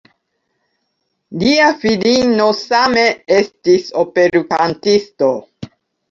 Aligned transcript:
Lia 1.41 1.65
filino 1.83 2.47
same 2.59 3.03
estis 3.35 3.85
operkantisto. 4.05 5.29